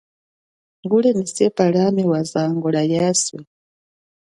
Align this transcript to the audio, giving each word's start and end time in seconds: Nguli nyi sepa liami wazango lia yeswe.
Nguli 0.83 1.09
nyi 1.13 1.25
sepa 1.35 1.63
liami 1.73 2.03
wazango 2.11 2.67
lia 2.73 2.83
yeswe. 2.91 3.39